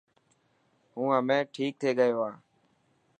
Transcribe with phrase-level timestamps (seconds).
[0.93, 2.35] هون همي ٺيڪ ٿي گيو هان